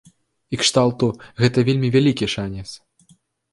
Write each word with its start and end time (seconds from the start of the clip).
І 0.55 0.59
кшталту, 0.61 1.09
гэта 1.43 1.57
вельмі 1.69 1.93
вялікі 1.99 2.33
шанец. 2.37 2.67